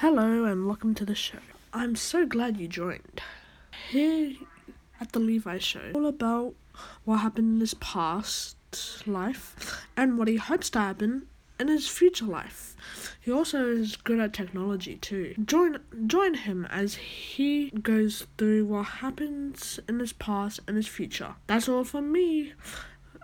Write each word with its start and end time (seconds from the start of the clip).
Hello 0.00 0.46
and 0.46 0.66
welcome 0.66 0.94
to 0.94 1.04
the 1.04 1.14
show. 1.14 1.40
I'm 1.74 1.94
so 1.94 2.24
glad 2.24 2.56
you 2.56 2.66
joined. 2.66 3.20
Here 3.90 4.32
at 4.98 5.12
the 5.12 5.18
Levi 5.18 5.58
Show, 5.58 5.92
all 5.94 6.06
about 6.06 6.54
what 7.04 7.18
happened 7.18 7.56
in 7.56 7.60
his 7.60 7.74
past 7.74 8.56
life 9.06 9.84
and 9.98 10.16
what 10.16 10.26
he 10.26 10.36
hopes 10.36 10.70
to 10.70 10.78
happen 10.78 11.26
in 11.58 11.68
his 11.68 11.86
future 11.86 12.24
life. 12.24 12.74
He 13.20 13.30
also 13.30 13.66
is 13.68 13.96
good 13.96 14.20
at 14.20 14.32
technology 14.32 14.96
too. 14.96 15.34
Join 15.44 15.80
join 16.06 16.32
him 16.32 16.64
as 16.70 16.94
he 16.94 17.68
goes 17.68 18.26
through 18.38 18.64
what 18.64 18.86
happens 19.04 19.80
in 19.86 19.98
his 19.98 20.14
past 20.14 20.60
and 20.66 20.78
his 20.78 20.88
future. 20.88 21.34
That's 21.46 21.68
all 21.68 21.84
from 21.84 22.10
me. 22.10 22.54